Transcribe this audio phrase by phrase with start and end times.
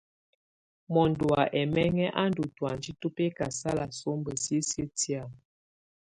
[0.93, 5.23] Mɔndɔ wa ɛmɛŋɛ á ndù tɔ̀ánjɛ tù bɛkasala sɔmba sisiǝ́ tɛ̀á.